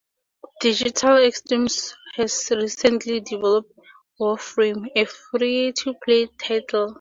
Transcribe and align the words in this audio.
Digital 0.61 1.17
Extremes 1.23 1.95
has 2.15 2.49
recently 2.49 3.19
developed 3.19 3.71
"Warframe", 4.19 4.87
a 4.95 5.05
Free-to-play 5.05 6.25
title. 6.43 6.89